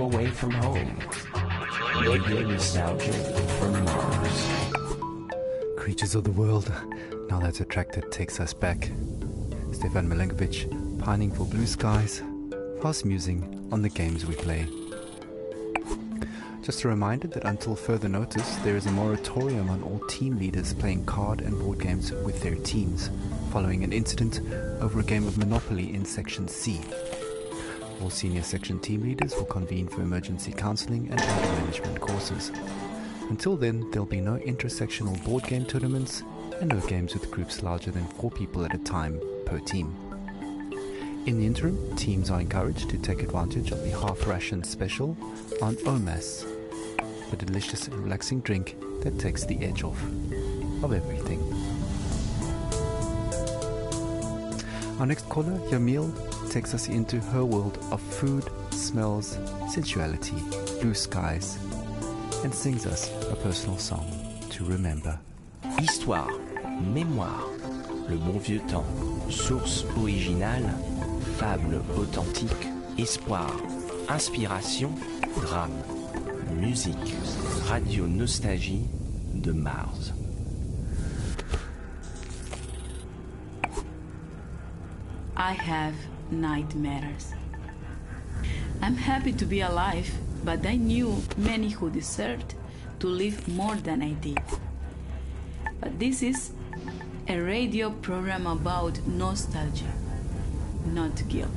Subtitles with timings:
[0.00, 0.98] away from home.
[2.00, 4.48] Radio Nostalgia from Mars.
[5.76, 6.70] Creatures of the world,
[7.28, 8.90] now that's that Attracted takes us back.
[9.72, 12.22] Stefan Milinkovic, pining for blue skies,
[12.82, 14.66] fast musing on the games we play.
[16.62, 20.74] Just a reminder that until further notice, there is a moratorium on all team leaders
[20.74, 23.10] playing card and board games with their teams,
[23.52, 24.40] following an incident
[24.80, 26.80] over a game of Monopoly in Section C.
[28.02, 32.52] All senior section team leaders will convene for emergency counseling and anger management courses.
[33.30, 36.22] Until then, there'll be no intersectional board game tournaments
[36.60, 39.94] and no games with groups larger than four people at a time per team.
[41.26, 45.16] In the interim, teams are encouraged to take advantage of the half ration special
[45.60, 46.44] on OMAS,
[47.30, 50.00] the delicious and relaxing drink that takes the edge off
[50.84, 51.40] of everything.
[54.98, 56.10] Our next caller, Yamil,
[56.50, 60.36] takes us into her world of food, smells, sensuality,
[60.80, 61.58] blue skies,
[62.42, 64.06] and sings us a personal song
[64.50, 65.18] to remember.
[65.78, 66.30] Histoire,
[66.80, 67.46] mémoire,
[68.08, 68.86] le bon vieux temps,
[69.28, 70.70] source originale,
[71.36, 73.52] fable authentique, espoir,
[74.08, 74.94] inspiration,
[75.42, 75.76] drame,
[76.58, 77.14] musique,
[77.68, 78.86] radio nostalgie
[79.34, 80.14] de Mars.
[85.38, 85.94] I have
[86.30, 87.34] nightmares.
[88.80, 90.10] I'm happy to be alive,
[90.42, 92.54] but I knew many who deserved
[93.00, 94.40] to live more than I did.
[95.78, 96.52] But this is
[97.28, 99.92] a radio program about nostalgia,
[100.86, 101.50] not guilt.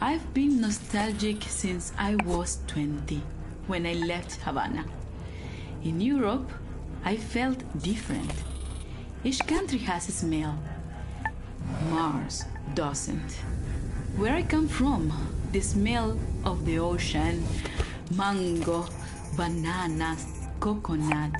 [0.00, 3.20] I've been nostalgic since I was 20
[3.66, 4.84] when I left Havana.
[5.82, 6.52] In Europe,
[7.04, 8.30] I felt different.
[9.24, 10.56] Each country has a smell.
[11.90, 12.44] Mars
[12.74, 13.32] doesn't.
[14.16, 15.12] Where I come from,
[15.52, 17.44] the smell of the ocean,
[18.16, 18.86] mango,
[19.36, 20.26] bananas,
[20.60, 21.32] coconut,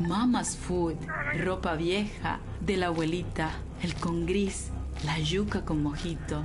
[0.00, 0.96] mama's food,
[1.44, 3.50] ropa vieja, de la abuelita,
[3.82, 4.52] el congrí,
[5.04, 6.44] la yuca con mojito,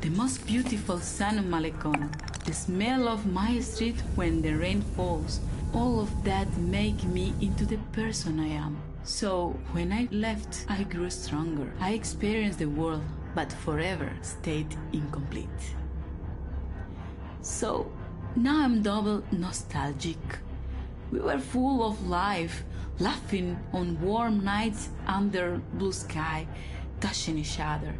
[0.00, 2.10] the most beautiful sun on Malecon,
[2.44, 5.40] the smell of my street when the rain falls,
[5.74, 8.76] all of that make me into the person I am.
[9.06, 11.72] So when I left, I grew stronger.
[11.78, 13.04] I experienced the world,
[13.36, 15.62] but forever stayed incomplete.
[17.40, 17.86] So
[18.34, 20.18] now I'm double nostalgic.
[21.12, 22.64] We were full of life,
[22.98, 26.48] laughing on warm nights under blue sky,
[27.00, 27.94] touching each other.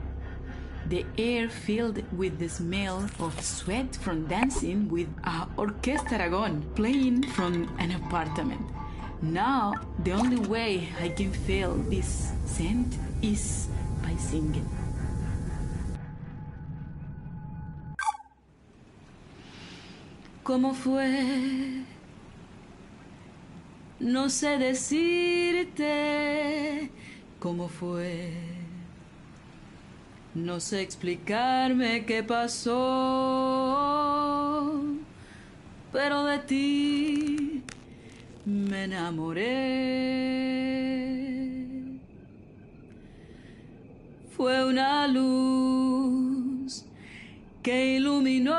[0.88, 7.22] The air filled with the smell of sweat from dancing with a Orquesta Aragon playing
[7.28, 8.66] from an apartment.
[9.22, 9.72] Now,
[10.04, 13.68] the only way I can feel this scent is
[14.02, 14.68] by singing.
[20.44, 21.84] ¿Cómo fue?
[23.98, 25.82] No sé decirte
[27.40, 28.32] cómo fue.
[30.34, 32.74] No sé explicarme qué pasó,
[35.92, 37.05] pero de ti
[38.46, 39.44] me enamoré.
[44.36, 46.84] Fue una luz
[47.62, 48.54] que iluminó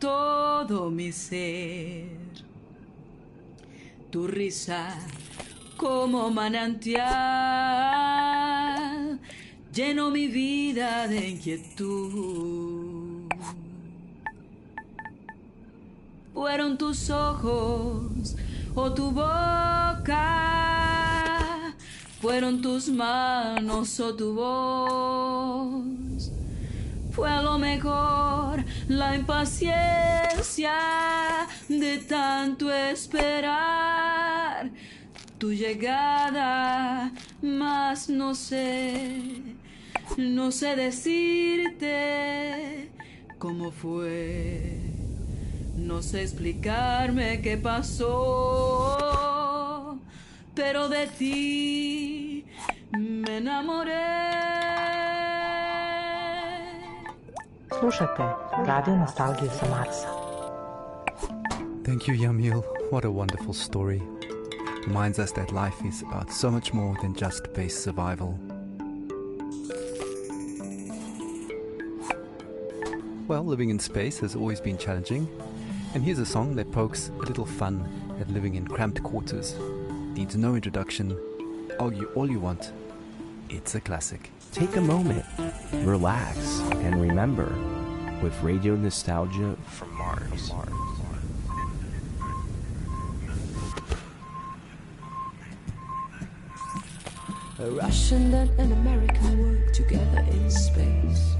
[0.00, 2.08] todo mi ser.
[4.10, 4.98] Tu risa
[5.76, 7.04] como manantial
[9.72, 13.28] llenó mi vida de inquietud.
[16.32, 18.34] Fueron tus ojos
[18.74, 20.12] o tu boca,
[22.20, 26.30] fueron tus manos o tu voz.
[27.12, 30.72] Fue a lo mejor la impaciencia
[31.68, 34.70] de tanto esperar
[35.38, 39.20] tu llegada, mas no sé,
[40.16, 42.10] no sé decirte
[43.38, 44.93] cómo fue.
[45.84, 48.08] No sé explicarme qué pasó,
[50.54, 52.46] pero de ti
[52.98, 53.92] me enamoré.
[57.78, 58.22] Slušajte
[58.64, 60.08] Radio Nostalgiju sa Marsa.
[61.84, 62.64] Thank you, Yamil.
[62.90, 64.02] What a wonderful story.
[64.86, 68.38] Reminds us that life is about so much more than just base survival.
[73.28, 75.28] Well, living in space has always been challenging,
[75.94, 77.88] and here's a song that pokes a little fun
[78.20, 79.54] at living in cramped quarters.
[80.14, 81.16] Needs no introduction.
[81.78, 82.72] Argue all you want.
[83.48, 84.32] It's a classic.
[84.50, 85.24] Take a moment,
[85.72, 87.46] relax, and remember
[88.20, 90.52] with radio nostalgia from Mars.
[97.60, 101.34] A Russian and an American work together in space.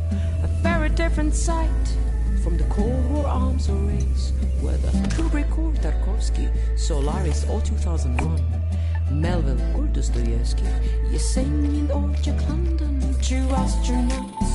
[0.45, 1.97] A very different sight
[2.45, 3.04] from the Cold War
[3.35, 6.49] arms race, whether Kubrick or Tarkovsky,
[6.79, 8.41] Solaris or 2001,
[9.11, 10.63] Melville or Dostoevsky,
[11.11, 14.53] Yesenin or Jack London, two astronauts.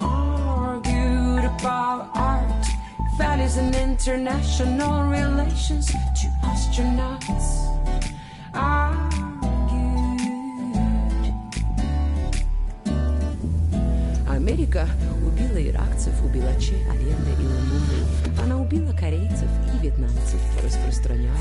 [0.00, 2.66] Argued about art,
[3.18, 5.88] values and international relations,
[6.18, 7.48] two astronauts.
[8.54, 8.98] Argued.
[14.28, 14.88] America
[15.37, 18.41] убила иракцев, убила Че, Аленда и Ламумбу.
[18.43, 21.31] Она убила корейцев и вьетнамцев, распространяя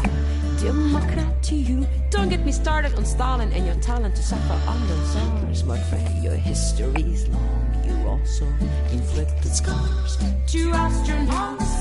[0.60, 1.86] демократию.
[2.10, 5.64] Don't get me started on Stalin and your talent to suffer under czars.
[5.64, 7.62] My friend, your history is long.
[7.86, 8.46] You also
[8.92, 10.18] inflicted scars.
[10.46, 11.72] Two astronauts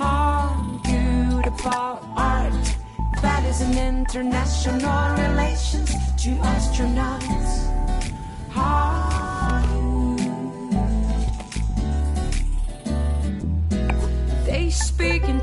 [0.00, 2.54] argued about art,
[3.20, 5.90] values, and international relations.
[6.16, 7.77] Two astronauts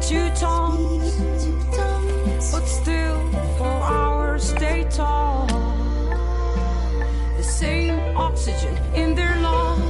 [0.06, 1.18] Two tongues,
[2.52, 3.18] but still
[3.58, 5.48] for hours they talk.
[7.36, 9.82] The same oxygen in their lungs,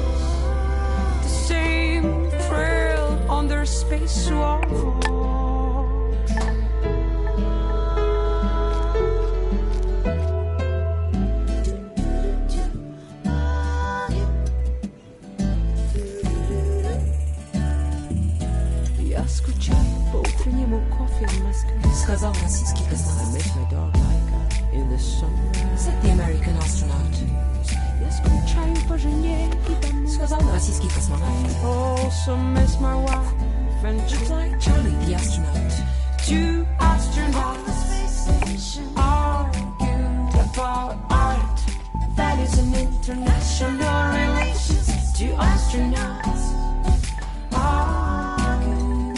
[1.23, 5.16] the same thrill on their spacewalk.
[42.67, 45.13] And international relations.
[45.19, 46.45] Two astronauts
[47.53, 49.17] argued.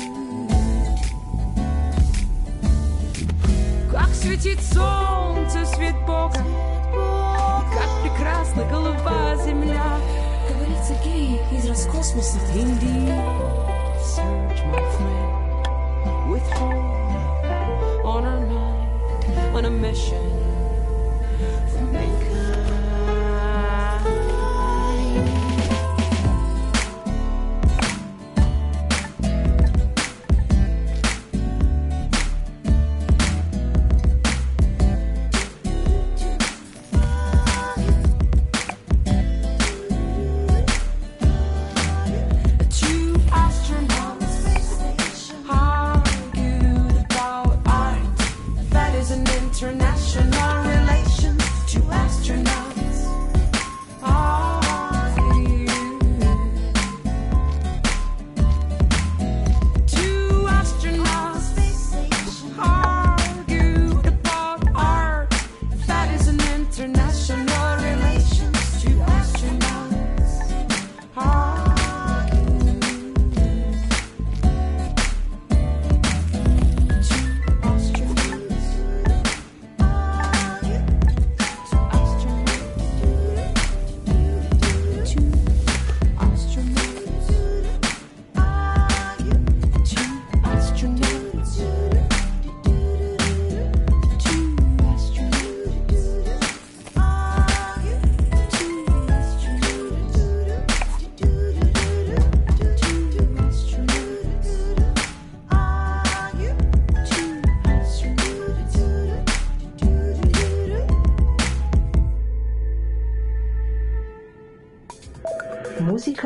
[3.90, 6.44] Как светит солнце, свет Бога,
[7.72, 9.98] как прекрасна голубая земля.
[10.48, 12.38] Говорит Сергей из Роскосмоса.
[12.54, 13.12] Indeed,
[14.02, 20.47] search, my friend, with hope on our mind, on a mission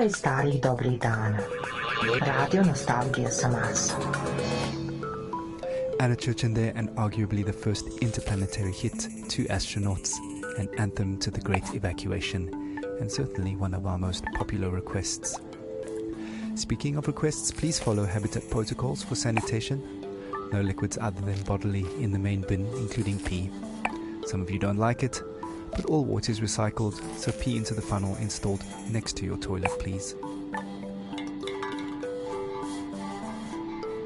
[0.05, 1.39] Iz starih dobrih dana.
[2.27, 3.95] Radio Nostalgija sa Marsa.
[6.01, 6.17] Anna
[6.55, 10.19] there and arguably the first interplanetary hit, Two Astronauts,
[10.59, 12.51] an anthem to the Great Evacuation,
[13.01, 15.39] and certainly one of our most popular requests.
[16.57, 19.81] Speaking of requests, please follow Habitat Protocols for sanitation.
[20.53, 23.51] No liquids other than bodily in the main bin, including pee.
[24.27, 25.23] Some of you don't like it,
[25.75, 29.71] but all water is recycled, so pee into the funnel installed next to your toilet,
[29.79, 30.15] please.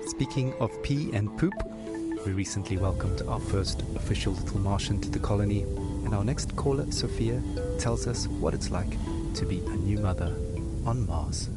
[0.06, 1.52] Speaking of pee and poop,
[2.25, 5.62] we recently welcomed our first official little Martian to the colony,
[6.04, 7.42] and our next caller, Sophia,
[7.78, 8.90] tells us what it's like
[9.35, 10.35] to be a new mother
[10.85, 11.50] on Mars.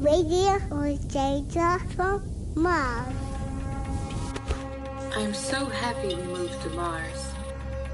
[0.00, 0.58] Radio
[1.94, 2.22] from
[2.54, 3.27] Mars.
[5.18, 7.32] I'm so happy we moved to Mars.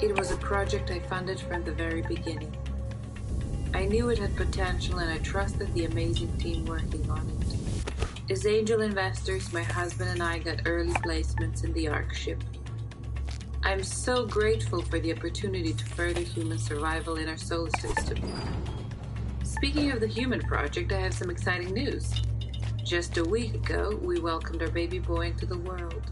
[0.03, 2.55] It was a project I funded from the very beginning.
[3.73, 8.31] I knew it had potential and I trusted the amazing team working on it.
[8.31, 12.45] As angel investors, my husband and I got early placements in the ARC ship.
[13.63, 18.19] I'm so grateful for the opportunity to further human survival in our solar system.
[19.45, 22.13] Speaking of the human project, I have some exciting news.
[22.85, 26.03] Just a week ago, we welcomed our baby boy into the world.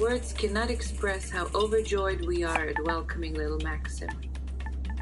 [0.00, 4.08] Words cannot express how overjoyed we are at welcoming little Maxim.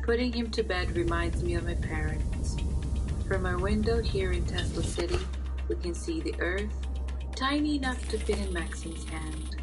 [0.02, 2.56] Putting him to bed reminds me of my parents.
[3.28, 5.18] From our window here in Tesla City,
[5.68, 6.72] we can see the Earth,
[7.34, 9.56] tiny enough to fit in Maxim's hand.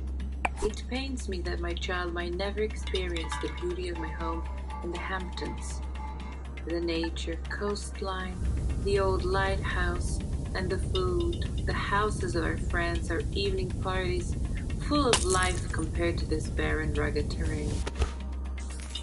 [0.62, 4.44] It pains me that my child might never experience the beauty of my home
[4.84, 5.82] in the Hamptons.
[6.68, 8.38] The nature, coastline,
[8.84, 10.20] the old lighthouse,
[10.54, 14.36] and the food, the houses of our friends, our evening parties,
[14.88, 17.72] full of life compared to this barren, rugged terrain.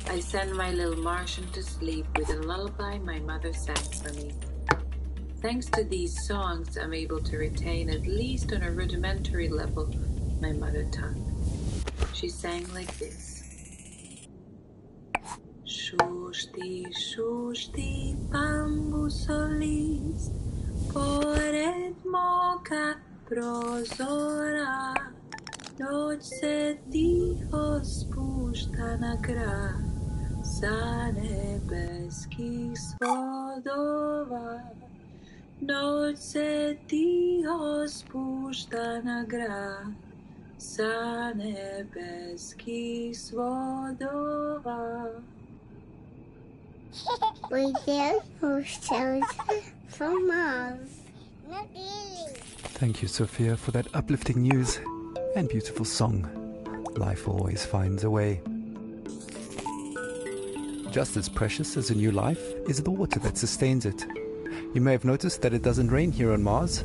[0.08, 4.32] I send my little Martian to sleep with a lullaby my mother sang for me.
[5.40, 9.88] Thanks to these songs, I'm able to retain, at least on a rudimentary level,
[10.40, 11.24] my mother tongue.
[12.12, 13.42] She sang like this.
[15.64, 20.30] Shushti, shushti, bambusolis,
[20.92, 22.96] pored moka
[23.26, 25.09] prozora,
[25.80, 29.84] noć se tiho spušta na grad,
[30.44, 34.60] sa nebeskih svodova.
[35.60, 39.92] Noć se tiho spušta na grad,
[40.58, 45.06] sa nebeskih svodova.
[47.50, 48.20] Radio
[49.88, 50.90] from Mars.
[51.48, 52.34] Not really.
[52.80, 54.80] Thank you, Sophia, for that uplifting news
[55.36, 56.28] and beautiful song.
[56.96, 58.40] Life always finds a way.
[60.90, 64.06] Just as precious as a new life is the water that sustains it.
[64.74, 66.82] You may have noticed that it doesn't rain here on Mars,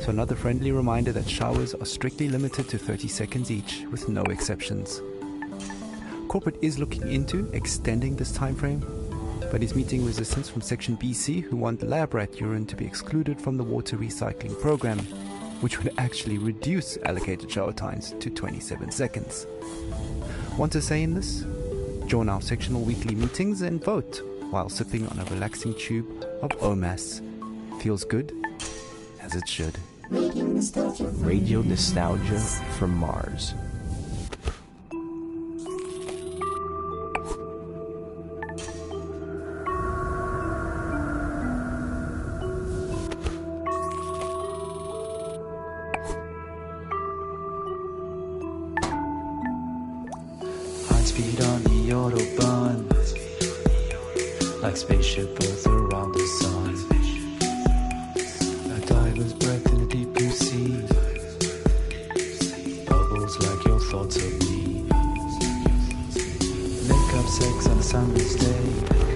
[0.00, 4.22] so another friendly reminder that showers are strictly limited to 30 seconds each, with no
[4.24, 5.00] exceptions.
[6.28, 8.84] Corporate is looking into extending this time frame,
[9.50, 13.40] but is meeting resistance from Section BC who want lab rat urine to be excluded
[13.40, 14.98] from the water recycling program,
[15.60, 19.46] which would actually reduce allocated shower times to 27 seconds.
[20.56, 21.44] Want to say in this?
[22.06, 27.20] Join our sectional weekly meetings and vote while sipping on a relaxing tube of OMAS.
[27.82, 28.32] Feels good,
[29.20, 29.76] as it should.
[30.10, 32.38] Radio Nostalgia
[32.78, 33.54] from Mars.
[52.10, 52.86] Autobahn,
[54.62, 56.74] like spaceship Earth around the sun.
[58.70, 60.86] A diver's breath in a deep blue sea,
[62.86, 64.82] bubbles like your thoughts of me.
[66.88, 69.15] Make up sex on a sunless day,